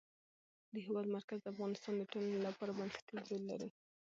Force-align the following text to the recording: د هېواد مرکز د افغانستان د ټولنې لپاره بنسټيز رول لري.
د 0.73 0.75
هېواد 0.85 1.05
مرکز 1.15 1.37
د 1.41 1.47
افغانستان 1.53 1.93
د 1.97 2.03
ټولنې 2.11 2.39
لپاره 2.47 2.75
بنسټيز 2.79 3.21
رول 3.29 3.43
لري. 3.51 3.69